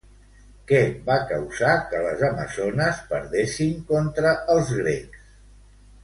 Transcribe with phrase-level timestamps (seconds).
[0.69, 0.77] Què
[1.09, 5.29] va causar que les amazones perdessin contra els grecs?